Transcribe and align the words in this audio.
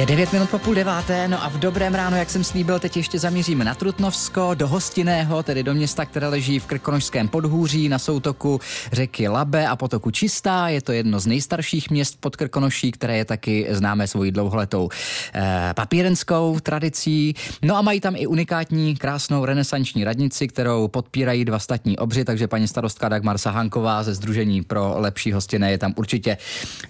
Je 0.00 0.06
9 0.06 0.32
minut 0.32 0.50
po 0.50 0.58
půl 0.58 0.74
deváté, 0.74 1.28
no 1.28 1.44
a 1.44 1.48
v 1.48 1.58
dobrém 1.58 1.94
ráno, 1.94 2.16
jak 2.16 2.30
jsem 2.30 2.44
slíbil, 2.44 2.78
teď 2.78 2.96
ještě 2.96 3.18
zamíříme 3.18 3.64
na 3.64 3.74
Trutnovsko, 3.74 4.54
do 4.54 4.68
Hostinného, 4.68 5.42
tedy 5.42 5.62
do 5.62 5.74
města, 5.74 6.04
které 6.04 6.28
leží 6.28 6.58
v 6.58 6.66
Krkonožském 6.66 7.28
podhůří 7.28 7.88
na 7.88 7.98
soutoku 7.98 8.60
řeky 8.92 9.28
Labe 9.28 9.66
a 9.66 9.76
potoku 9.76 10.10
Čistá. 10.10 10.68
Je 10.68 10.82
to 10.82 10.92
jedno 10.92 11.20
z 11.20 11.26
nejstarších 11.26 11.90
měst 11.90 12.20
pod 12.20 12.36
Krkonoší, 12.36 12.92
které 12.92 13.16
je 13.16 13.24
taky 13.24 13.66
známé 13.70 14.06
svojí 14.06 14.30
dlouholetou 14.30 14.88
eh, 15.34 15.72
papírenskou 15.76 16.60
tradicí. 16.60 17.34
No 17.62 17.76
a 17.76 17.82
mají 17.82 18.00
tam 18.00 18.16
i 18.16 18.26
unikátní, 18.26 18.96
krásnou 18.96 19.44
renesanční 19.44 20.04
radnici, 20.04 20.48
kterou 20.48 20.88
podpírají 20.88 21.44
dva 21.44 21.58
statní 21.58 21.98
obři, 21.98 22.24
takže 22.24 22.48
paní 22.48 22.68
starostka 22.68 23.08
Dagmar 23.08 23.38
Sahanková 23.38 24.02
ze 24.02 24.14
Združení 24.14 24.62
pro 24.62 24.94
lepší 24.96 25.32
hostinné 25.32 25.70
je 25.70 25.78
tam 25.78 25.94
určitě 25.96 26.36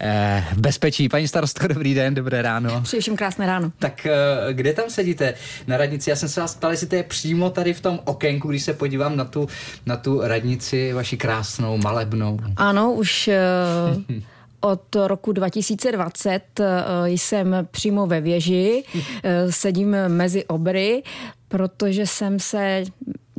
eh, 0.01 0.45
v 0.53 0.61
bezpečí. 0.61 1.09
Paní 1.09 1.29
starostko, 1.29 1.67
dobrý 1.67 1.95
den, 1.95 2.15
dobré 2.15 2.43
ráno. 2.43 2.83
Přeji 3.01 3.05
všem 3.05 3.17
krásné 3.17 3.46
ráno. 3.46 3.73
Tak 3.79 4.07
eh, 4.07 4.53
kde 4.53 4.73
tam 4.73 4.91
sedíte 4.91 5.35
na 5.67 5.77
radnici? 5.77 6.11
Já 6.11 6.17
jsem 6.17 6.29
se 6.29 6.40
vás 6.40 6.54
ptal, 6.54 6.71
jestli 6.71 6.86
to 6.86 6.95
je 6.95 7.03
přímo 7.03 7.50
tady 7.50 7.75
v 7.75 7.81
tom 7.81 8.00
okénku, 8.04 8.49
když 8.49 8.63
se 8.63 8.75
podívám 8.75 9.17
na 9.17 9.25
tu, 9.25 9.49
na 9.86 9.96
tu 9.96 10.21
radnici 10.21 10.93
vaši 10.93 11.17
krásnou, 11.17 11.79
malebnou. 11.79 12.39
Ano, 12.57 12.93
už 12.93 13.31
uh... 14.09 14.14
Od 14.63 14.96
roku 15.07 15.32
2020 15.32 16.40
jsem 17.07 17.57
přímo 17.71 18.07
ve 18.07 18.21
věži, 18.21 18.85
sedím 19.51 19.96
mezi 20.09 20.45
obry, 20.45 21.03
protože 21.48 22.07
jsem 22.07 22.39
se 22.39 22.85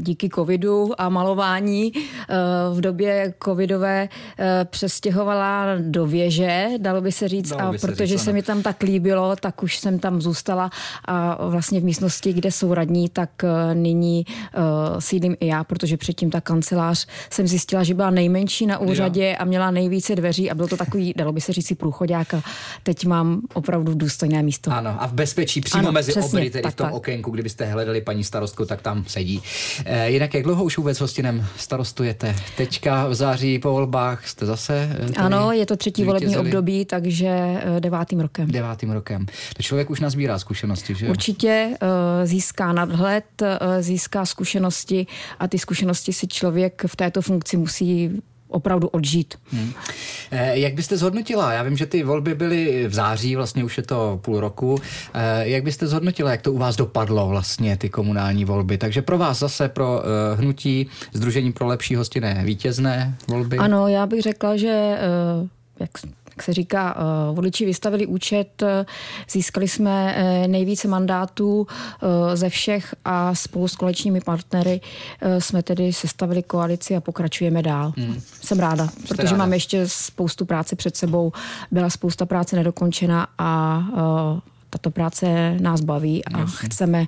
díky 0.01 0.29
covidu 0.29 0.91
a 0.97 1.09
malování 1.09 1.91
eh, 1.95 2.35
v 2.73 2.81
době 2.81 3.33
covidové 3.43 4.09
eh, 4.39 4.65
přestěhovala 4.65 5.65
do 5.79 6.07
věže, 6.07 6.69
dalo 6.77 7.01
by 7.01 7.11
se 7.11 7.27
říct, 7.27 7.49
dalo 7.49 7.69
a 7.69 7.77
protože 7.81 8.17
říct, 8.17 8.23
se 8.23 8.33
mi 8.33 8.43
tam 8.43 8.61
tak 8.61 8.83
líbilo, 8.83 9.35
tak 9.35 9.63
už 9.63 9.77
jsem 9.77 9.99
tam 9.99 10.21
zůstala 10.21 10.69
a 11.05 11.47
vlastně 11.47 11.79
v 11.79 11.83
místnosti, 11.83 12.33
kde 12.33 12.51
jsou 12.51 12.73
radní, 12.73 13.09
tak 13.09 13.29
eh, 13.43 13.75
nyní 13.75 14.25
sídlím 14.99 15.35
i 15.39 15.47
já, 15.47 15.63
protože 15.63 15.97
předtím 15.97 16.29
ta 16.29 16.41
kancelář 16.41 17.07
jsem 17.29 17.47
zjistila, 17.47 17.83
že 17.83 17.93
byla 17.93 18.09
nejmenší 18.09 18.65
na 18.65 18.77
úřadě 18.77 19.29
jo. 19.29 19.35
a 19.39 19.45
měla 19.45 19.71
nejvíce 19.71 20.15
dveří 20.15 20.51
a 20.51 20.55
byl 20.55 20.67
to 20.67 20.77
takový, 20.77 21.13
dalo 21.17 21.31
by 21.31 21.41
se 21.41 21.53
říct, 21.53 21.71
průchodák 21.77 22.33
a 22.33 22.41
teď 22.83 23.05
mám 23.05 23.41
opravdu 23.53 23.93
důstojné 23.93 24.43
místo. 24.43 24.71
Ano, 24.71 24.95
a 24.99 25.07
v 25.07 25.13
bezpečí 25.13 25.61
přímo 25.61 25.83
ano, 25.83 25.91
mezi 25.91 26.11
přesně, 26.11 26.39
obry, 26.39 26.49
tedy 26.49 26.63
tak, 26.63 26.73
v 26.73 26.75
tom 26.75 26.87
tak. 26.87 26.93
okénku, 26.93 27.31
kdybyste 27.31 27.65
hledali 27.65 28.01
paní 28.01 28.23
starostku, 28.23 28.65
tak 28.65 28.81
tam 28.81 29.03
sedí. 29.07 29.41
Eh, 29.93 30.09
jinak 30.09 30.33
jak 30.33 30.43
dlouho 30.43 30.63
už 30.63 30.77
vůbec 30.77 30.99
hostinem 30.99 31.47
starostujete? 31.57 32.35
Teďka 32.57 33.07
v 33.07 33.13
září 33.13 33.59
po 33.59 33.71
volbách 33.71 34.27
jste 34.27 34.45
zase 34.45 34.89
eh, 34.91 35.13
Ano, 35.17 35.51
je 35.51 35.65
to 35.65 35.77
třetí 35.77 36.03
volební 36.03 36.37
období, 36.37 36.85
takže 36.85 37.27
eh, 37.27 37.79
devátým 37.79 38.19
rokem. 38.19 38.47
Devátým 38.47 38.91
rokem. 38.91 39.25
To 39.57 39.63
člověk 39.63 39.89
už 39.89 39.99
nazbírá 39.99 40.39
zkušenosti, 40.39 40.95
že 40.95 41.09
Určitě 41.09 41.77
získá 42.23 42.73
nadhled, 42.73 43.25
získá 43.79 44.25
zkušenosti 44.25 45.07
a 45.39 45.47
ty 45.47 45.59
zkušenosti 45.59 46.13
si 46.13 46.27
člověk 46.27 46.83
v 46.87 46.95
této 46.95 47.21
funkci 47.21 47.57
musí 47.57 48.21
opravdu 48.51 48.87
odžít. 48.87 49.35
Hmm. 49.51 49.73
Eh, 50.31 50.59
jak 50.59 50.73
byste 50.73 50.97
zhodnotila? 50.97 51.53
Já 51.53 51.63
vím, 51.63 51.77
že 51.77 51.85
ty 51.85 52.03
volby 52.03 52.35
byly 52.35 52.87
v 52.87 52.93
září, 52.93 53.35
vlastně 53.35 53.63
už 53.63 53.77
je 53.77 53.83
to 53.83 54.19
půl 54.21 54.39
roku. 54.39 54.79
Eh, 55.13 55.47
jak 55.47 55.63
byste 55.63 55.87
zhodnotila, 55.87 56.31
jak 56.31 56.41
to 56.41 56.53
u 56.53 56.57
vás 56.57 56.75
dopadlo 56.75 57.27
vlastně, 57.27 57.77
ty 57.77 57.89
komunální 57.89 58.45
volby? 58.45 58.77
Takže 58.77 59.01
pro 59.01 59.17
vás 59.17 59.39
zase 59.39 59.69
pro 59.69 60.03
eh, 60.03 60.35
hnutí 60.35 60.87
Združení 61.13 61.51
pro 61.51 61.67
lepší 61.67 61.95
hostinné 61.95 62.41
vítězné 62.45 63.15
volby? 63.27 63.57
Ano, 63.57 63.87
já 63.87 64.05
bych 64.05 64.21
řekla, 64.21 64.57
že 64.57 64.97
jak 65.79 65.91
jak 66.31 66.43
se 66.43 66.53
říká, 66.53 66.95
uh, 67.29 67.35
voliči 67.35 67.65
vystavili 67.65 68.05
účet, 68.05 68.61
uh, 68.61 68.67
získali 69.29 69.67
jsme 69.67 70.15
uh, 70.15 70.47
nejvíce 70.47 70.87
mandátů 70.87 71.67
ze 72.33 72.49
všech 72.49 72.95
a 73.05 73.35
spolu 73.35 73.67
s 73.67 73.75
kolečními 73.75 74.21
partnery 74.21 74.81
jsme 75.39 75.63
tedy 75.63 75.93
sestavili 75.93 76.43
koalici 76.43 76.95
a 76.95 77.01
pokračujeme 77.01 77.61
dál. 77.63 77.93
Hmm. 77.97 78.21
Jsem 78.43 78.59
ráda, 78.59 78.87
Jste 78.87 79.07
protože 79.07 79.23
ráda. 79.27 79.37
mám 79.37 79.53
ještě 79.53 79.87
spoustu 79.87 80.45
práce 80.45 80.75
před 80.75 80.97
sebou, 80.97 81.31
byla 81.71 81.89
spousta 81.89 82.25
práce 82.25 82.55
nedokončena 82.55 83.27
a 83.37 83.83
tato 84.69 84.91
práce 84.91 85.55
nás 85.59 85.81
baví 85.81 86.25
a 86.25 86.39
Jasně. 86.39 86.69
chceme 86.69 87.05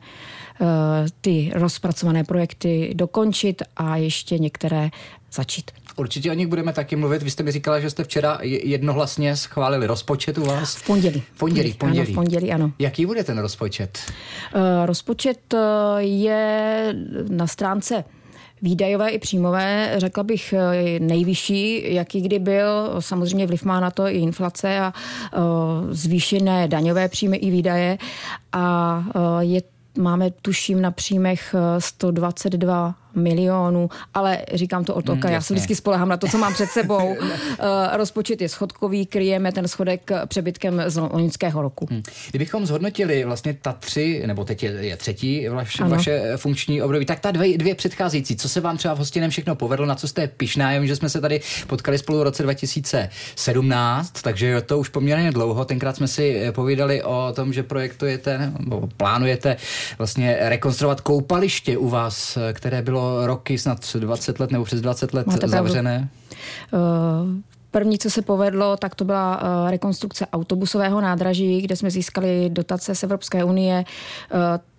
ty 1.21 1.51
rozpracované 1.55 2.23
projekty 2.23 2.93
dokončit 2.95 3.61
a 3.77 3.97
ještě 3.97 4.37
některé 4.37 4.89
začít. 5.33 5.71
Určitě 5.95 6.31
o 6.31 6.33
nich 6.33 6.47
budeme 6.47 6.73
taky 6.73 6.95
mluvit. 6.95 7.23
Vy 7.23 7.31
jste 7.31 7.43
mi 7.43 7.51
říkala, 7.51 7.79
že 7.79 7.89
jste 7.89 8.03
včera 8.03 8.39
jednohlasně 8.41 9.35
schválili 9.35 9.87
rozpočet 9.87 10.37
u 10.37 10.45
vás. 10.45 10.75
V 10.75 10.85
pondělí. 10.85 11.23
V 11.33 11.37
pondělí, 11.37 11.71
v 11.71 11.77
pondělí. 11.77 12.07
Ano, 12.07 12.11
v 12.11 12.15
pondělí, 12.15 12.51
ano. 12.51 12.71
Jaký 12.79 13.05
bude 13.05 13.23
ten 13.23 13.37
rozpočet? 13.37 13.99
Uh, 14.55 14.61
rozpočet 14.85 15.53
uh, 15.53 15.59
je 15.97 16.95
na 17.29 17.47
stránce 17.47 18.03
výdajové 18.61 19.09
i 19.09 19.19
příjmové, 19.19 19.93
řekla 19.97 20.23
bych 20.23 20.53
eh, 20.53 20.99
nejvyšší, 20.99 21.93
jaký 21.93 22.21
kdy 22.21 22.39
byl. 22.39 22.95
Samozřejmě 22.99 23.47
vliv 23.47 23.63
má 23.63 23.79
na 23.79 23.91
to 23.91 24.07
i 24.07 24.17
inflace 24.17 24.79
a 24.79 24.93
zvýšené 25.89 26.67
daňové 26.67 27.07
příjmy 27.09 27.37
i 27.37 27.51
výdaje. 27.51 27.97
A 28.53 29.03
je 29.39 29.61
máme 29.97 30.31
tuším 30.31 30.81
na 30.81 30.91
příjmech 30.91 31.55
122 31.79 32.95
milionů, 33.15 33.89
ale 34.13 34.37
říkám 34.53 34.83
to 34.83 34.95
od 34.95 35.09
oka, 35.09 35.27
hmm, 35.27 35.33
já 35.33 35.41
se 35.41 35.53
vždycky 35.53 35.75
spolehám 35.75 36.09
na 36.09 36.17
to, 36.17 36.27
co 36.27 36.37
mám 36.37 36.53
před 36.53 36.69
sebou. 36.69 37.15
Eh, 37.59 37.97
rozpočet 37.97 38.41
je 38.41 38.49
schodkový, 38.49 39.05
kryjeme 39.05 39.51
ten 39.51 39.67
schodek 39.67 40.11
přebytkem 40.27 40.83
z 40.87 40.97
loňského 40.97 41.61
roku. 41.61 41.87
Hmm. 41.91 42.03
Kdybychom 42.29 42.65
zhodnotili 42.65 43.25
vlastně 43.25 43.53
ta 43.61 43.73
tři, 43.73 44.23
nebo 44.25 44.45
teď 44.45 44.63
je, 44.63 44.71
je 44.71 44.97
třetí 44.97 45.47
vaš, 45.47 45.79
vaše 45.79 46.37
funkční 46.37 46.81
období, 46.81 47.05
tak 47.05 47.19
ta 47.19 47.31
dvě, 47.31 47.57
dvě 47.57 47.75
předcházející, 47.75 48.35
co 48.35 48.49
se 48.49 48.61
vám 48.61 48.77
třeba 48.77 48.93
v 48.93 48.97
hostinem 48.97 49.29
všechno 49.29 49.55
povedlo, 49.55 49.85
na 49.85 49.95
co 49.95 50.07
jste 50.07 50.27
pišná, 50.27 50.71
já 50.71 50.79
vím, 50.79 50.87
že 50.87 50.95
jsme 50.95 51.09
se 51.09 51.21
tady 51.21 51.41
potkali 51.67 51.97
spolu 51.97 52.19
v 52.19 52.23
roce 52.23 52.43
2017, 52.43 54.21
takže 54.21 54.61
to 54.61 54.79
už 54.79 54.89
poměrně 54.89 55.31
dlouho, 55.31 55.65
tenkrát 55.65 55.95
jsme 55.95 56.07
si 56.07 56.41
eh, 56.43 56.51
povídali 56.51 57.03
o 57.03 57.33
tom, 57.35 57.53
že 57.53 57.63
projektujete, 57.63 58.53
nebo 58.59 58.89
plánujete 58.97 59.57
vlastně 59.97 60.37
rekonstruovat 60.39 61.01
koupaliště 61.01 61.77
u 61.77 61.89
vás, 61.89 62.37
eh, 62.37 62.53
které 62.53 62.81
bylo 62.81 63.02
roky, 63.25 63.57
snad 63.57 63.95
20 63.95 64.39
let 64.39 64.51
nebo 64.51 64.63
přes 64.63 64.81
20 64.81 65.13
let 65.13 65.27
Máte 65.27 65.47
zavřené? 65.47 66.09
Uh, 66.73 66.79
První, 67.73 67.99
co 67.99 68.09
se 68.09 68.21
povedlo, 68.21 68.77
tak 68.77 68.95
to 68.95 69.05
byla 69.05 69.41
uh, 69.41 69.69
rekonstrukce 69.69 70.27
autobusového 70.27 71.01
nádraží, 71.01 71.61
kde 71.61 71.75
jsme 71.75 71.91
získali 71.91 72.49
dotace 72.49 72.95
z 72.95 73.03
Evropské 73.03 73.43
unie. 73.43 73.83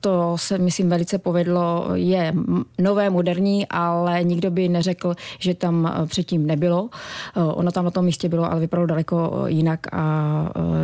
To 0.04 0.32
se, 0.38 0.58
myslím, 0.58 0.88
velice 0.88 1.18
povedlo. 1.18 1.88
Je 1.94 2.34
nové, 2.78 3.10
moderní, 3.10 3.68
ale 3.68 4.24
nikdo 4.24 4.50
by 4.50 4.68
neřekl, 4.68 5.14
že 5.38 5.54
tam 5.54 5.84
uh, 5.84 6.06
předtím 6.06 6.46
nebylo. 6.46 6.88
Ono 7.34 7.72
tam 7.72 7.84
na 7.84 7.90
tom 7.90 8.04
místě 8.04 8.28
bylo, 8.28 8.50
ale 8.50 8.60
vypadalo 8.60 8.86
daleko 8.86 9.44
jinak 9.46 9.86
a 9.92 10.04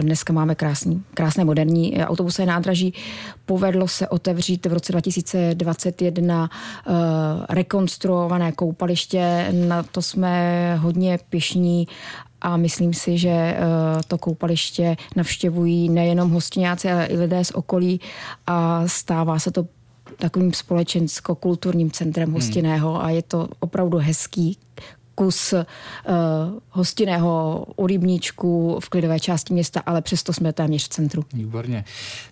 dneska 0.01 0.33
máme 0.33 0.55
krásný, 0.55 1.03
krásné 1.15 1.45
moderní 1.45 2.05
autobusové 2.05 2.47
nádraží. 2.47 2.95
Povedlo 3.47 3.89
se 3.89 4.09
otevřít 4.09 4.67
v 4.67 4.73
roce 4.73 4.93
2021 4.93 6.51
rekonstruované 7.49 8.53
koupaliště. 8.53 9.49
Na 9.53 9.83
to 9.83 10.03
jsme 10.03 10.77
hodně 10.77 11.19
pišní 11.31 11.89
a 12.41 12.57
myslím 12.57 12.95
si, 12.95 13.19
že 13.19 13.31
eh, 13.31 13.57
to 14.09 14.19
koupaliště 14.19 14.97
navštěvují 15.17 15.89
nejenom 15.89 16.31
hostináci, 16.31 16.91
ale 16.91 17.07
i 17.07 17.17
lidé 17.17 17.45
z 17.45 17.51
okolí 17.51 18.01
a 18.47 18.89
stává 18.89 19.39
se 19.39 19.51
to 19.51 19.67
takovým 20.19 20.53
společensko-kulturním 20.53 21.91
centrem 21.91 22.29
hmm. 22.29 22.35
hostinného 22.35 22.93
hmm. 22.93 23.05
a 23.05 23.11
je 23.11 23.23
to 23.23 23.49
opravdu 23.61 23.99
hezký 23.99 24.59
kus 25.21 25.53
uh, 25.53 25.63
hostinného 26.71 27.65
u 27.77 27.87
rybníčku 27.87 28.79
v 28.81 28.89
klidové 28.89 29.21
části 29.21 29.55
města, 29.55 29.83
ale 29.87 30.03
přesto 30.03 30.33
jsme 30.33 30.53
téměř 30.53 30.85
v 30.85 30.89
centru. 30.89 31.25
Výborně. 31.33 31.85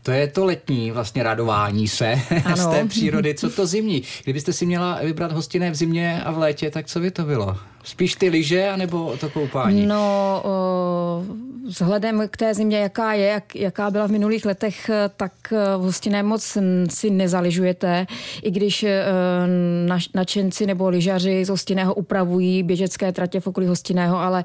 To 0.03 0.11
je 0.11 0.29
to 0.29 0.45
letní 0.45 0.91
vlastně 0.91 1.23
radování 1.23 1.89
se 1.89 2.21
ano. 2.45 2.57
z 2.57 2.67
té 2.67 2.85
přírody. 2.85 3.35
Co 3.35 3.51
to 3.51 3.67
zimní? 3.67 4.03
Kdybyste 4.25 4.53
si 4.53 4.67
měla 4.67 4.99
vybrat 5.03 5.33
hostinné 5.33 5.71
v 5.71 5.75
zimě 5.75 6.23
a 6.25 6.31
v 6.31 6.39
létě, 6.39 6.71
tak 6.71 6.87
co 6.87 7.01
by 7.01 7.11
to 7.11 7.25
bylo? 7.25 7.57
Spíš 7.85 8.15
ty 8.15 8.29
lyže, 8.29 8.69
anebo 8.69 9.17
to 9.21 9.31
koupání? 9.31 9.87
No, 9.87 10.43
o, 10.45 11.25
vzhledem 11.69 12.23
k 12.31 12.37
té 12.37 12.55
zimě, 12.55 12.79
jaká 12.79 13.13
je, 13.13 13.27
jak, 13.27 13.57
jaká 13.57 13.91
byla 13.91 14.07
v 14.07 14.11
minulých 14.11 14.47
letech, 14.47 14.91
tak 15.17 15.33
v 15.79 15.81
hostinné 15.81 16.23
moc 16.23 16.59
si 16.91 17.11
nezaližujete, 17.11 18.07
i 18.43 18.51
když 18.51 18.83
e, 18.83 19.05
nač, 19.87 20.09
načenci 20.15 20.67
nebo 20.67 20.89
lyžaři 20.89 21.45
z 21.45 21.49
hostinného 21.49 21.95
upravují 21.95 22.63
běžecké 22.63 23.13
tratě 23.13 23.41
v 23.41 23.47
okolí 23.47 23.67
hostinného, 23.67 24.19
ale 24.19 24.45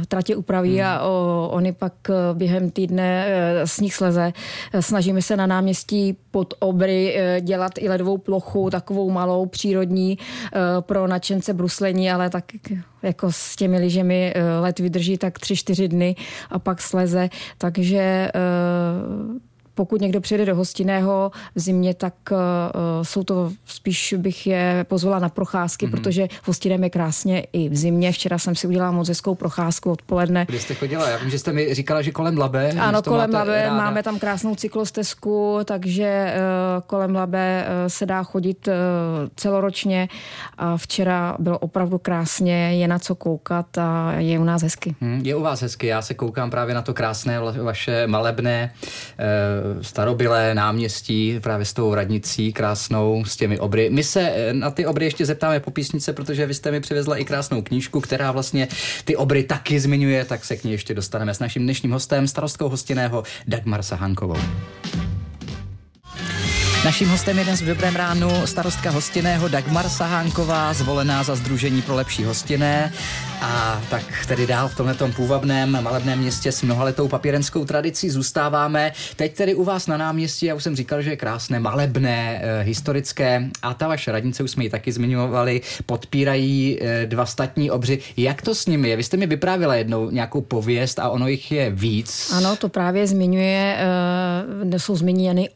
e, 0.00 0.06
tratě 0.06 0.36
upraví 0.36 0.78
hmm. 0.78 0.86
a 0.86 1.00
o, 1.00 1.48
oni 1.52 1.72
pak 1.72 1.92
e, 2.10 2.12
během 2.34 2.70
týdne 2.70 3.26
s 3.64 3.80
nich 3.80 3.94
sleze. 3.94 4.32
Snažíme 4.80 5.22
se 5.22 5.36
na 5.36 5.46
náměstí 5.46 6.16
pod 6.30 6.54
obry 6.58 7.16
dělat 7.40 7.72
i 7.78 7.88
ledovou 7.88 8.18
plochu, 8.18 8.70
takovou 8.70 9.10
malou, 9.10 9.46
přírodní 9.46 10.18
pro 10.80 11.06
načence 11.06 11.54
bruslení, 11.54 12.10
ale 12.10 12.30
tak 12.30 12.44
jako 13.02 13.32
s 13.32 13.56
těmi 13.56 13.78
lyžemi 13.78 14.32
eh, 14.34 14.58
let 14.60 14.78
vydrží 14.78 15.18
tak 15.18 15.38
tři, 15.38 15.56
čtyři 15.56 15.88
dny 15.88 16.16
a 16.50 16.58
pak 16.58 16.82
sleze, 16.82 17.28
takže 17.58 17.98
eh, 17.98 18.30
pokud 19.78 20.00
někdo 20.00 20.20
přijede 20.20 20.46
do 20.46 20.56
hostinného 20.56 21.30
v 21.54 21.60
zimě, 21.60 21.94
tak 21.94 22.14
jsou 23.02 23.22
to 23.22 23.50
spíš 23.66 24.14
bych 24.18 24.46
je 24.46 24.84
pozvala 24.88 25.18
na 25.18 25.28
procházky, 25.28 25.86
mm-hmm. 25.86 25.90
protože 25.90 26.28
v 26.42 26.48
hostinem 26.48 26.84
je 26.84 26.90
krásně 26.90 27.46
i 27.52 27.68
v 27.68 27.76
zimě. 27.76 28.12
Včera 28.12 28.38
jsem 28.38 28.54
si 28.54 28.66
udělala 28.66 28.92
moc 28.92 29.08
hezkou 29.08 29.34
procházku 29.34 29.90
odpoledne. 29.90 30.44
Kde 30.48 30.60
jste 30.60 30.74
chodila? 30.74 31.08
Já 31.08 31.16
vím, 31.16 31.30
že 31.30 31.38
jste 31.38 31.52
mi 31.52 31.74
říkala, 31.74 32.02
že 32.02 32.10
kolem 32.10 32.38
Labe. 32.38 32.70
Ano, 32.70 33.02
kolem 33.02 33.30
Labe 33.34 33.62
ráda. 33.62 33.76
máme 33.76 34.02
tam 34.02 34.18
krásnou 34.18 34.54
cyklostezku, 34.54 35.58
takže 35.64 36.34
kolem 36.86 37.14
Labe 37.14 37.66
se 37.86 38.06
dá 38.06 38.22
chodit 38.22 38.68
celoročně 39.36 40.08
a 40.58 40.76
včera 40.76 41.36
bylo 41.38 41.58
opravdu 41.58 41.98
krásně, 41.98 42.74
je 42.74 42.88
na 42.88 42.98
co 42.98 43.14
koukat 43.14 43.78
a 43.78 44.12
je 44.18 44.38
u 44.38 44.44
nás 44.44 44.62
hezky. 44.62 44.94
Hmm, 45.00 45.20
je 45.24 45.36
u 45.36 45.42
vás 45.42 45.62
hezky, 45.62 45.86
já 45.86 46.02
se 46.02 46.14
koukám 46.14 46.50
právě 46.50 46.74
na 46.74 46.82
to 46.82 46.94
krásné 46.94 47.40
vaše 47.62 48.06
malebné 48.06 48.72
starobilé 49.80 50.54
náměstí 50.54 51.40
právě 51.42 51.64
s 51.64 51.72
tou 51.72 51.94
radnicí 51.94 52.52
krásnou, 52.52 53.24
s 53.24 53.36
těmi 53.36 53.58
obry. 53.58 53.90
My 53.90 54.04
se 54.04 54.20
eh, 54.20 54.54
na 54.54 54.70
ty 54.70 54.86
obry 54.86 55.04
ještě 55.04 55.26
zeptáme 55.26 55.60
po 55.60 55.70
písnice, 55.70 56.12
protože 56.12 56.46
vy 56.46 56.54
jste 56.54 56.70
mi 56.70 56.80
přivezla 56.80 57.16
i 57.16 57.24
krásnou 57.24 57.62
knížku, 57.62 58.00
která 58.00 58.32
vlastně 58.32 58.68
ty 59.04 59.16
obry 59.16 59.42
taky 59.42 59.80
zmiňuje, 59.80 60.24
tak 60.24 60.44
se 60.44 60.56
k 60.56 60.64
ní 60.64 60.72
ještě 60.72 60.94
dostaneme 60.94 61.34
s 61.34 61.38
naším 61.38 61.62
dnešním 61.62 61.92
hostem, 61.92 62.28
starostkou 62.28 62.68
hostinného 62.68 63.22
Dagmar 63.46 63.82
Sahankovou. 63.82 64.38
Naším 66.88 67.08
hostem 67.08 67.38
je 67.38 67.44
dnes 67.44 67.62
v 67.62 67.66
Dobrém 67.66 67.96
ránu 67.96 68.46
starostka 68.46 68.90
hostinného 68.90 69.48
Dagmar 69.48 69.88
Sahánková, 69.88 70.72
zvolená 70.72 71.22
za 71.22 71.34
Združení 71.34 71.82
pro 71.82 71.94
lepší 71.94 72.24
hostinné. 72.24 72.92
A 73.40 73.82
tak 73.90 74.04
tedy 74.28 74.46
dál 74.46 74.68
v 74.68 74.76
tomhle 74.76 74.94
půvabném 75.16 75.82
malebném 75.82 76.18
městě 76.18 76.52
s 76.52 76.62
mnohaletou 76.62 77.08
papírenskou 77.08 77.64
tradicí 77.64 78.10
zůstáváme. 78.10 78.92
Teď 79.16 79.34
tedy 79.34 79.54
u 79.54 79.64
vás 79.64 79.86
na 79.86 79.96
náměstí, 79.96 80.46
já 80.46 80.54
už 80.54 80.62
jsem 80.62 80.76
říkal, 80.76 81.02
že 81.02 81.10
je 81.10 81.16
krásné, 81.16 81.60
malebné, 81.60 82.40
e, 82.42 82.62
historické 82.62 83.48
a 83.62 83.74
ta 83.74 83.88
vaše 83.88 84.12
radnice, 84.12 84.42
už 84.42 84.50
jsme 84.50 84.64
ji 84.64 84.70
taky 84.70 84.92
zmiňovali, 84.92 85.60
podpírají 85.86 86.78
e, 86.82 87.06
dva 87.06 87.26
statní 87.26 87.70
obři. 87.70 87.98
Jak 88.16 88.42
to 88.42 88.54
s 88.54 88.66
nimi 88.66 88.88
je? 88.88 88.96
Vy 88.96 89.02
jste 89.02 89.16
mi 89.16 89.26
vyprávila 89.26 89.74
jednou 89.74 90.10
nějakou 90.10 90.40
pověst 90.40 90.98
a 90.98 91.08
ono 91.08 91.28
jich 91.28 91.52
je 91.52 91.70
víc. 91.70 92.32
Ano, 92.36 92.56
to 92.56 92.68
právě 92.68 93.06
zmiňuje, 93.06 93.78
e, 94.70 94.78
jsou 94.78 94.96
zmíněny 94.96 95.48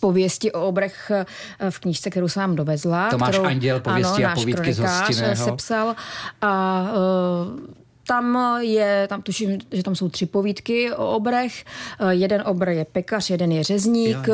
pověsti 0.00 0.52
o 0.52 0.60
obrech 0.66 1.10
eh, 1.10 1.70
v 1.70 1.78
knížce, 1.78 2.10
kterou 2.10 2.28
jsem 2.28 2.40
vám 2.40 2.56
dovezla. 2.56 3.10
Tomáš 3.10 3.28
kterou, 3.28 3.44
Anděl, 3.44 3.80
pověsti 3.80 4.24
ano, 4.24 4.32
a 4.32 4.34
povídky 4.34 4.72
z 4.72 4.78
hostinného. 4.78 5.44
sepsal 5.44 5.94
a 6.42 6.82
uh, 6.92 7.79
tam 8.10 8.38
je, 8.60 9.06
tam 9.08 9.22
tuším, 9.22 9.58
že 9.72 9.82
tam 9.82 9.94
jsou 9.94 10.08
tři 10.08 10.26
povídky 10.26 10.92
o 10.92 11.10
obrech. 11.16 11.64
Eh, 12.00 12.14
jeden 12.14 12.42
obr 12.46 12.68
je 12.68 12.84
pekař, 12.84 13.30
jeden 13.30 13.52
je 13.52 13.64
řezník. 13.64 14.28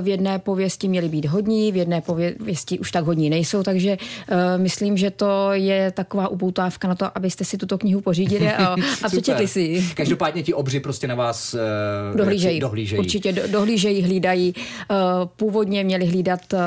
V 0.00 0.08
jedné 0.08 0.38
pověsti 0.38 0.88
měli 0.88 1.08
být 1.08 1.24
hodní, 1.24 1.72
v 1.72 1.76
jedné 1.76 2.00
pověsti 2.00 2.78
už 2.78 2.90
tak 2.90 3.04
hodní 3.04 3.30
nejsou, 3.30 3.62
takže 3.62 3.96
uh, 3.96 4.36
myslím, 4.56 4.96
že 4.96 5.10
to 5.10 5.52
je 5.52 5.90
taková 5.90 6.28
upoutávka 6.28 6.88
na 6.88 6.94
to, 6.94 7.18
abyste 7.18 7.44
si 7.44 7.58
tuto 7.58 7.78
knihu 7.78 8.00
pořídili 8.00 8.52
a, 8.52 8.76
a 9.02 9.08
přečetli 9.08 9.48
si 9.48 9.60
ji. 9.60 9.90
Každopádně 9.94 10.42
ti 10.42 10.54
obři 10.54 10.80
prostě 10.80 11.06
na 11.06 11.14
vás 11.14 11.54
uh, 11.54 12.16
dohlížejí. 12.16 12.60
dohlížejí. 12.60 12.98
Určitě 12.98 13.32
do, 13.32 13.42
dohlížejí, 13.46 14.02
hlídají. 14.02 14.54
Uh, 14.90 14.96
původně 15.36 15.84
měli 15.84 16.06
hlídat 16.06 16.40
uh, 16.52 16.60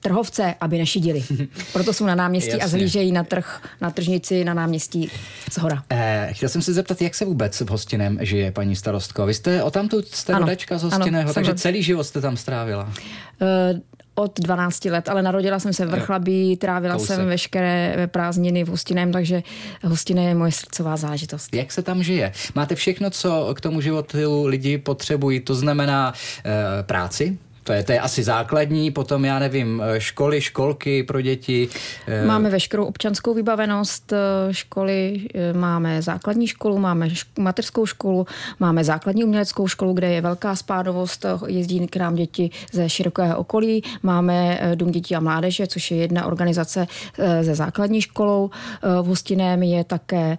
trhovce, 0.00 0.54
aby 0.60 0.78
nešidili. 0.78 1.24
Proto 1.72 1.92
jsou 1.92 2.06
na 2.06 2.14
náměstí 2.14 2.62
a 2.62 2.68
zhlížejí 2.68 3.12
na 3.12 3.24
trh, 3.24 3.60
na 3.80 3.90
tržnici, 3.90 4.44
na 4.44 4.54
náměstí 4.54 5.10
z 5.50 5.58
hora. 5.58 5.82
Eh, 5.90 6.28
chtěl 6.32 6.48
jsem 6.48 6.62
se 6.62 6.72
zeptat, 6.72 7.02
jak 7.02 7.14
se 7.14 7.24
vůbec 7.24 7.60
v 7.60 7.70
Hostinem 7.70 8.18
žije, 8.20 8.52
paní 8.52 8.76
starostko? 8.76 9.26
Vy 9.26 9.34
jste 9.34 9.62
o 9.62 9.70
tamtu 9.70 10.02
jste 10.02 10.32
ano, 10.32 10.40
rodačka 10.40 10.78
z 10.78 10.82
Hostiného, 10.82 11.24
ano, 11.24 11.34
takže 11.34 11.54
celý 11.54 11.82
život 11.82 12.04
jste 12.04 12.20
tam 12.20 12.36
strávila. 12.36 12.92
Uh, 13.40 13.80
od 14.16 14.40
12 14.40 14.84
let, 14.84 15.08
ale 15.08 15.22
narodila 15.22 15.58
jsem 15.58 15.72
se 15.72 15.86
v 15.86 15.90
Vrchlabí, 15.90 16.56
trávila 16.56 16.94
Kousek. 16.94 17.16
jsem 17.16 17.26
veškeré 17.26 18.06
prázdniny 18.06 18.64
v 18.64 18.68
Hostiném, 18.68 19.12
takže 19.12 19.42
Hostiné 19.84 20.24
je 20.24 20.34
moje 20.34 20.52
srdcová 20.52 20.96
zážitost. 20.96 21.54
Jak 21.54 21.72
se 21.72 21.82
tam 21.82 22.02
žije? 22.02 22.32
Máte 22.54 22.74
všechno, 22.74 23.10
co 23.10 23.54
k 23.54 23.60
tomu 23.60 23.80
životu 23.80 24.46
lidi 24.46 24.78
potřebují, 24.78 25.40
to 25.40 25.54
znamená 25.54 26.12
e, 26.44 26.82
práci, 26.82 27.38
to 27.66 27.72
je, 27.72 27.82
to 27.82 27.92
je 27.92 28.00
asi 28.00 28.22
základní, 28.22 28.90
potom 28.90 29.24
já 29.24 29.38
nevím, 29.38 29.82
eh, 29.84 30.00
školy, 30.00 30.40
školky 30.40 31.02
pro 31.02 31.20
děti. 31.20 31.68
Eh, 32.06 32.26
máme 32.26 32.50
veškerou 32.50 32.84
občanskou 32.84 33.34
vybavenost 33.34 34.12
eh, 34.12 34.18
školy, 34.54 35.20
máme 35.52 36.02
základní 36.02 36.46
školu, 36.46 36.78
máme 36.78 37.08
mateřskou 37.38 37.86
školu, 37.86 38.26
máme 38.60 38.84
základní 38.84 39.24
uměleckou 39.24 39.68
školu, 39.68 39.92
kde 39.92 40.10
je 40.10 40.20
velká 40.20 40.56
spádovost, 40.56 41.26
jezdí 41.46 41.86
k 41.86 41.96
nám 41.96 42.14
děti 42.14 42.50
ze 42.72 42.88
širokého 42.88 43.38
okolí, 43.38 43.82
máme 44.02 44.60
Dům 44.74 44.90
dětí 44.90 45.16
a 45.16 45.20
mládeže, 45.20 45.66
což 45.66 45.90
je 45.90 45.96
jedna 45.96 46.26
organizace 46.26 46.86
ze 47.40 47.54
základní 47.54 48.00
školou. 48.00 48.50
V 49.02 49.06
Hostiném 49.06 49.62
je 49.62 49.84
také 49.84 50.36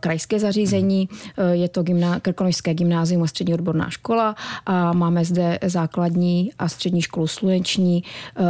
krajské 0.00 0.38
zařízení, 0.38 1.08
je 1.52 1.68
to 1.68 1.82
gymná, 1.82 2.20
Krkonožské 2.20 2.74
gymnázium 2.74 3.22
a 3.22 3.26
střední 3.26 3.54
odborná 3.54 3.90
škola 3.90 4.34
a 4.66 4.92
máme 4.92 5.24
zde 5.24 5.58
základní 5.62 6.50
a 6.60 6.68
střední 6.68 7.02
školu 7.02 7.26
sluneční 7.26 8.04
eh, 8.36 8.42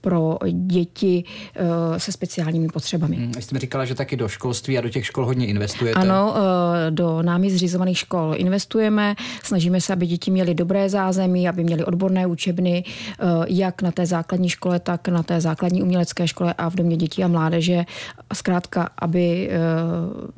pro 0.00 0.38
děti 0.52 1.24
eh, 1.54 2.00
se 2.00 2.12
speciálními 2.12 2.68
potřebami. 2.68 3.16
Hmm, 3.16 3.32
jste 3.40 3.54
mi 3.54 3.58
říkala, 3.58 3.84
že 3.84 3.94
taky 3.94 4.16
do 4.16 4.28
školství 4.28 4.78
a 4.78 4.80
do 4.80 4.88
těch 4.88 5.06
škol 5.06 5.26
hodně 5.26 5.46
investujete. 5.46 6.00
Ano, 6.00 6.34
eh, 6.36 6.90
do 6.90 7.22
námi 7.22 7.50
zřizovaných 7.50 7.98
škol 7.98 8.34
investujeme, 8.36 9.14
snažíme 9.42 9.80
se, 9.80 9.92
aby 9.92 10.06
děti 10.06 10.30
měly 10.30 10.54
dobré 10.54 10.88
zázemí, 10.88 11.48
aby 11.48 11.64
měly 11.64 11.84
odborné 11.84 12.26
učebny, 12.26 12.84
jak 13.46 13.82
na 13.82 13.92
té 13.92 14.06
základní 14.06 14.48
škole, 14.48 14.80
tak 14.80 15.08
na 15.08 15.22
té 15.22 15.40
základní 15.40 15.82
umělecké 15.82 16.28
škole 16.28 16.54
a 16.58 16.68
v 16.70 16.74
domě 16.74 16.96
dětí 16.96 17.24
a 17.24 17.28
mládeže. 17.28 17.84
Zkrátka, 18.34 18.88
aby 18.98 19.50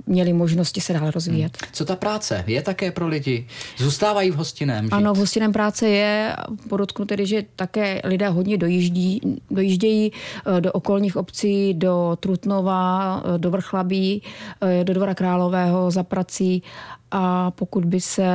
měli 0.06 0.32
možnosti 0.32 0.80
se 0.80 0.92
dál 0.92 1.10
rozvíjet. 1.10 1.58
Hmm. 1.62 1.70
Co 1.72 1.84
ta 1.84 1.96
práce? 1.96 2.44
Je 2.46 2.62
také 2.62 2.90
pro 2.90 3.08
lidi? 3.08 3.46
Zůstávají 3.76 4.30
v 4.30 4.34
hostiném? 4.34 4.84
Žít? 4.84 4.92
Ano, 4.92 5.14
v 5.14 5.18
hostiném 5.18 5.52
práce 5.52 5.88
je, 5.88 6.36
podotknu 6.92 7.06
tedy, 7.06 7.26
že 7.26 7.44
také 7.56 8.00
lidé 8.04 8.28
hodně 8.28 8.56
dojíždí, 8.56 9.20
dojíždějí 9.50 10.12
eh, 10.12 10.60
do 10.60 10.72
okolních 10.72 11.16
obcí, 11.16 11.74
do 11.74 12.16
Trutnova, 12.20 13.22
eh, 13.24 13.38
do 13.38 13.50
Vrchlabí, 13.50 14.22
eh, 14.60 14.84
do 14.84 14.94
Dvora 14.94 15.14
Králového 15.14 15.90
za 15.90 16.02
prací 16.02 16.62
a 17.10 17.50
pokud 17.50 17.84
by 17.84 18.00
se 18.00 18.28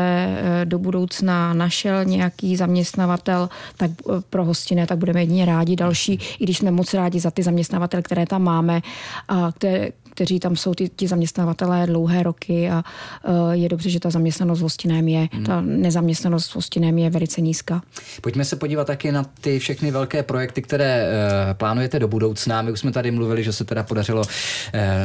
do 0.65 0.79
budoucna 0.79 1.53
našel 1.53 2.05
nějaký 2.05 2.55
zaměstnavatel 2.55 3.49
tak 3.77 3.91
pro 4.29 4.45
hostinné, 4.45 4.85
tak 4.87 4.97
budeme 4.97 5.21
jedině 5.21 5.45
rádi. 5.45 5.75
Další, 5.75 6.19
i 6.39 6.43
když 6.43 6.57
jsme 6.57 6.71
moc 6.71 6.93
rádi 6.93 7.19
za 7.19 7.31
ty 7.31 7.43
zaměstnavatele, 7.43 8.03
které 8.03 8.25
tam 8.25 8.43
máme 8.43 8.81
a 9.27 9.51
které, 9.51 9.89
kteří 10.17 10.39
tam 10.39 10.55
jsou 10.55 10.73
ty, 10.73 10.89
ti 10.89 11.07
zaměstnavatelé 11.07 11.87
dlouhé 11.87 12.23
roky 12.23 12.69
a 12.69 12.83
uh, 13.27 13.51
je 13.51 13.69
dobře, 13.69 13.89
že 13.89 13.99
ta 13.99 14.09
zaměstnanost 14.09 14.59
v 14.59 14.61
hostinem 14.61 15.07
je, 15.07 15.29
hmm. 15.31 15.43
ta 15.45 15.61
nezaměstnanost 15.61 16.49
v 16.49 16.55
hostinem 16.55 16.97
je 16.97 17.09
velice 17.09 17.41
nízká. 17.41 17.81
Pojďme 18.21 18.45
se 18.45 18.55
podívat 18.55 18.87
taky 18.87 19.11
na 19.11 19.25
ty 19.41 19.59
všechny 19.59 19.91
velké 19.91 20.23
projekty, 20.23 20.61
které 20.61 21.05
uh, 21.05 21.53
plánujete 21.53 21.99
do 21.99 22.07
budoucna. 22.07 22.61
My 22.61 22.71
už 22.71 22.79
jsme 22.79 22.91
tady 22.91 23.11
mluvili, 23.11 23.43
že 23.43 23.53
se 23.53 23.65
teda 23.65 23.83
podařilo 23.83 24.21
uh, 24.21 24.27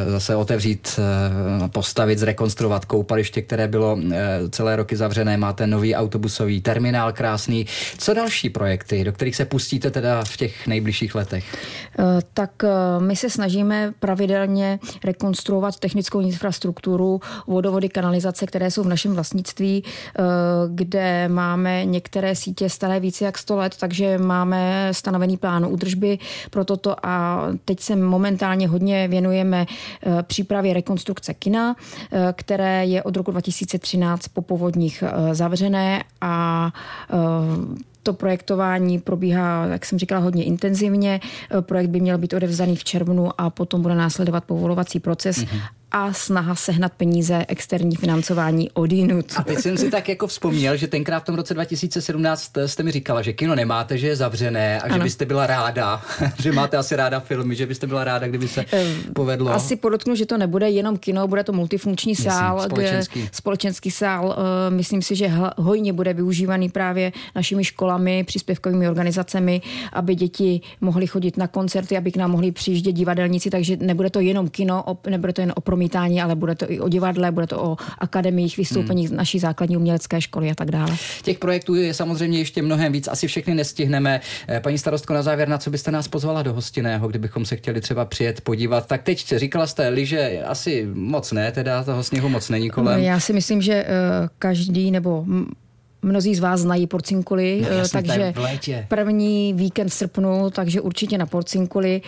zase 0.07 0.37
otevřít, 0.37 0.99
uh, 0.99 1.69
postavit, 1.69 2.19
zrekonstruovat 2.19 2.85
koupaliště, 2.85 3.43
které 3.43 3.69
bylo 3.69 3.95
uh, 3.95 4.13
celé 4.51 4.77
roky 4.77 4.97
zavřené. 4.97 5.37
Máte 5.37 5.67
nový 5.67 5.95
autobusový 5.95 6.61
terminál 6.61 7.13
krásný. 7.13 7.67
Co 7.99 8.15
další 8.15 8.51
projekty, 8.51 9.05
do 9.05 9.13
kterých 9.13 9.37
se 9.37 9.45
pustíte 9.45 9.91
teda 9.91 10.25
v 10.25 10.37
těch 10.37 10.67
nejbližších 10.67 11.15
letech? 11.15 11.45
Uh, 11.99 12.05
tak 12.35 12.51
uh, 12.63 13.03
my 13.05 13.17
se 13.17 13.31
snažíme 13.31 13.93
pravidelně 14.01 14.79
rekonstruovat 15.05 15.79
technickou 15.79 16.21
infrastrukturu, 16.21 17.21
vodovody, 17.47 17.89
kanalizace, 17.89 18.47
které 18.47 18.71
jsou 18.71 18.83
v 18.83 18.89
našem 18.89 19.15
vlastnictví, 19.15 19.85
eh, 19.85 20.23
kde 20.69 21.29
máme 21.29 21.85
některé 21.85 22.35
sítě 22.35 22.71
staré 22.71 23.01
více 23.01 23.25
jak 23.25 23.39
100 23.39 23.57
let, 23.57 23.77
takže 23.81 24.19
máme 24.19 24.89
stanovený 24.93 25.37
plán 25.37 25.67
údržby 25.67 26.19
pro 26.51 26.65
toto 26.65 27.07
a 27.07 27.47
teď 27.65 27.81
se 27.81 27.97
momentálně 27.97 28.69
hodně 28.69 29.09
věnujeme 29.09 29.67
eh, 29.67 30.23
přípravě 30.23 30.75
rekonstrukce 30.75 31.35
kina, 31.35 31.77
eh, 32.13 32.33
které 32.37 32.87
je 32.87 33.03
od 33.03 33.17
roku 33.17 33.31
2013 33.31 34.29
po 34.29 34.43
povodních 34.43 35.05
zavřené 35.33 36.05
a 36.21 36.71
to 38.03 38.13
projektování 38.13 38.99
probíhá, 38.99 39.67
jak 39.67 39.87
jsem 39.87 39.99
říkala, 39.99 40.21
hodně 40.21 40.45
intenzivně. 40.45 41.21
Projekt 41.61 41.91
by 41.91 42.01
měl 42.01 42.19
být 42.19 42.33
odevzdaný 42.35 42.77
v 42.77 42.85
červnu 42.85 43.41
a 43.41 43.51
potom 43.51 43.83
bude 43.83 43.95
následovat 43.95 44.45
povolovací 44.45 45.01
proces. 45.01 45.39
Mm-hmm 45.39 45.82
a 45.93 46.13
snaha 46.13 46.55
sehnat 46.55 46.93
peníze, 46.93 47.45
externí 47.49 47.97
financování 47.97 48.71
odinut. 48.71 49.27
A 49.37 49.43
teď 49.43 49.59
jsem 49.59 49.79
si 49.79 49.91
tak 49.91 50.09
jako 50.09 50.27
vzpomněl, 50.27 50.77
že 50.77 50.89
tenkrát 50.89 51.21
v 51.21 51.25
tom 51.25 51.35
roce 51.35 51.55
2017 51.55 52.53
jste 52.67 52.83
mi 52.83 52.91
říkala, 52.91 53.23
že 53.23 53.33
kino 53.33 53.55
nemáte, 53.55 53.99
že 53.99 54.07
je 54.07 54.17
zavřené 54.17 54.81
a 54.81 54.85
ano. 54.85 54.95
že 54.95 55.03
byste 55.03 55.25
byla 55.25 55.47
ráda, 55.47 56.03
že 56.43 56.53
máte 56.53 56.77
asi 56.77 56.97
ráda 56.97 57.21
filmy, 57.21 57.55
že 57.55 57.67
byste 57.67 57.87
byla 57.87 58.05
ráda, 58.05 58.29
kdyby 58.29 58.49
se 58.49 58.65
povedlo. 59.15 59.53
Asi 59.53 59.77
podotknu, 59.77 60.15
že 60.15 60.27
to 60.27 60.39
nebude 60.39 60.71
jenom 60.71 60.97
kino, 60.97 61.29
bude 61.29 61.45
to 61.45 61.53
multifunkční 61.53 62.17
sál, 62.17 62.55
Myslím, 62.57 62.71
společenský. 62.71 63.21
Kde, 63.21 63.29
společenský 63.33 63.91
sál. 63.91 64.37
Eh, 64.39 64.71
myslím 64.71 65.03
si, 65.03 65.17
že 65.17 65.31
hojně 65.59 65.93
bude 65.93 66.15
využívaný 66.15 66.69
právě 66.69 67.13
našimi 67.35 67.65
školami, 67.65 68.25
příspěvkovými 68.25 68.89
organizacemi, 68.89 69.63
aby 69.93 70.15
děti 70.15 70.61
mohly 70.81 71.07
chodit 71.07 71.37
na 71.37 71.47
koncerty, 71.47 71.97
aby 71.97 72.13
k 72.13 72.17
nám 72.17 72.31
mohli 72.31 72.53
přijíždět 72.53 72.95
divadelníci, 72.95 73.51
takže 73.51 73.77
nebude 73.77 74.11
to 74.11 74.21
jenom 74.21 74.49
kino, 74.49 74.85
nebude 75.11 75.33
to 75.33 75.41
jen 75.41 75.53
o 75.57 75.61
promítání, 75.83 76.23
ale 76.23 76.35
bude 76.35 76.55
to 76.55 76.71
i 76.73 76.81
o 76.81 76.89
divadle, 76.89 77.33
bude 77.33 77.47
to 77.47 77.63
o 77.63 77.77
akademiích, 77.99 78.57
vystoupeních 78.57 79.09
hmm. 79.09 79.17
naší 79.17 79.39
základní 79.39 79.77
umělecké 79.77 80.21
školy 80.21 80.51
a 80.51 80.55
tak 80.55 80.71
dále. 80.71 80.97
Těch 81.23 81.39
projektů 81.39 81.75
je 81.75 81.95
samozřejmě 81.95 82.39
ještě 82.39 82.63
mnohem 82.63 82.93
víc, 82.93 83.09
asi 83.09 83.27
všechny 83.27 83.55
nestihneme. 83.55 84.21
Eh, 84.49 84.61
paní 84.61 84.79
starostko, 84.79 85.15
na 85.15 85.23
závěr, 85.23 85.49
na 85.49 85.59
co 85.59 85.71
byste 85.71 85.91
nás 85.91 86.09
pozvala 86.09 86.43
do 86.43 86.53
hostinného, 86.53 87.09
kdybychom 87.09 87.45
se 87.45 87.57
chtěli 87.57 87.81
třeba 87.81 88.05
přijet 88.05 88.41
podívat? 88.41 88.87
Tak 88.87 89.03
teď 89.03 89.35
říkala 89.37 89.67
jste, 89.67 89.89
liže 89.89 90.43
asi 90.47 90.89
moc 90.95 91.33
ne, 91.33 91.53
teda 91.53 91.85
toho 91.85 92.03
sněhu 92.03 92.29
moc 92.29 92.49
není 92.49 92.71
kolem. 92.71 93.01
Já 93.01 93.21
si 93.21 93.33
myslím, 93.33 93.63
že 93.63 93.85
uh, 93.85 94.29
každý 94.39 94.91
nebo 94.91 95.25
Mnozí 96.05 96.35
z 96.35 96.41
vás 96.41 96.61
znají 96.61 96.87
Porcinkuli, 96.87 97.61
no, 97.71 97.77
jasný, 97.77 98.03
takže 98.03 98.35
první 98.89 99.55
víkend 99.55 99.89
v 99.89 99.95
srpnu, 99.95 100.51
takže 100.51 100.81
určitě 100.81 101.19
na 101.19 101.27
Porcinkuli. 101.27 102.03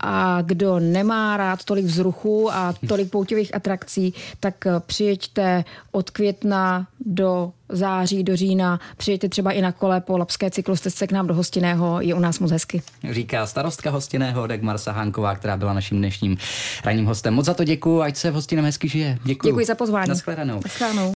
A 0.00 0.42
kdo 0.42 0.78
nemá 0.78 1.36
rád 1.36 1.64
tolik 1.64 1.84
vzruchu 1.84 2.52
a 2.52 2.74
tolik 2.88 3.10
pouťových 3.10 3.54
atrakcí, 3.54 4.14
tak 4.40 4.66
eh, 4.66 4.72
přijeďte 4.86 5.64
od 5.92 6.10
května 6.10 6.86
do 7.00 7.52
září, 7.68 8.24
do 8.24 8.36
října. 8.36 8.80
Přijeďte 8.96 9.28
třeba 9.28 9.52
i 9.52 9.60
na 9.62 9.72
kole 9.72 10.00
po 10.00 10.18
Lapské 10.18 10.50
cyklostezce 10.50 11.06
k 11.06 11.12
nám 11.12 11.26
do 11.26 11.34
Hostinného, 11.34 12.00
je 12.00 12.14
u 12.14 12.18
nás 12.18 12.38
moc 12.38 12.50
hezky. 12.50 12.82
Říká 13.10 13.46
starostka 13.46 13.90
Hostinného 13.90 14.46
Dagmar 14.46 14.78
Sahánková, 14.78 15.34
která 15.34 15.56
byla 15.56 15.72
naším 15.72 15.98
dnešním 15.98 16.36
ranním 16.84 17.06
hostem. 17.06 17.34
Moc 17.34 17.46
za 17.46 17.54
to 17.54 17.64
děkuji, 17.64 18.02
ať 18.02 18.16
se 18.16 18.30
v 18.30 18.34
Hostiném 18.34 18.64
hezky 18.64 18.88
žije. 18.88 19.18
Děkuji. 19.24 19.48
Děkuji 19.48 19.66
za 19.66 19.74
pozvání. 19.74 20.08
Naschledanou. 20.08 20.60
Naschledanou. 20.64 21.14